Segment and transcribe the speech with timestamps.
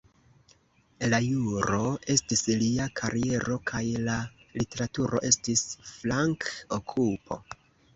[1.11, 4.19] La juro estis lia kariero, kaj la
[4.59, 7.45] literaturo estis flank-okupo.